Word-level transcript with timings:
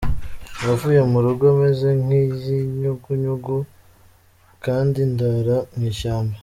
Navuye 0.63 1.01
mu 1.11 1.19
rugo 1.25 1.45
meze 1.61 1.87
nk’ikinyugunyugu, 2.03 3.57
kandi 4.65 4.99
ndara 5.11 5.57
mu 5.75 5.83
ishyamba. 5.91 6.35